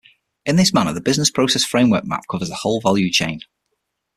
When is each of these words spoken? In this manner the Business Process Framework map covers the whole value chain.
In 0.47 0.55
this 0.55 0.73
manner 0.73 0.93
the 0.93 0.99
Business 0.99 1.29
Process 1.29 1.63
Framework 1.63 2.05
map 2.07 2.23
covers 2.27 2.49
the 2.49 2.55
whole 2.55 2.81
value 2.81 3.11
chain. 3.11 3.41